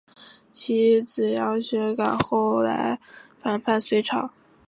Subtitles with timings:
[0.51, 2.99] 其子杨玄感后来
[3.37, 4.31] 反叛隋朝。